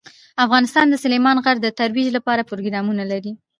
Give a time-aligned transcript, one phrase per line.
[0.45, 3.31] افغانستان د سلیمان غر د ترویج لپاره پروګرامونه لري.